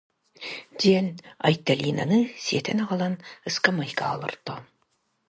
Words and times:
диэн 0.81 1.07
Айталинаны 1.47 2.19
сиэтэн 2.43 2.77
аҕалан 2.83 3.15
ыскамыайкаҕа 3.47 4.11
олорто 4.15 4.53